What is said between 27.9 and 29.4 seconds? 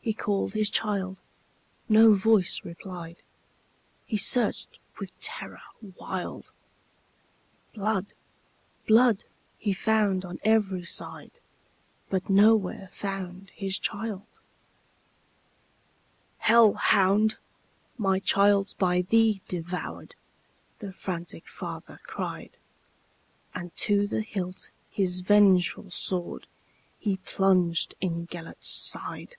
in Gêlert's side.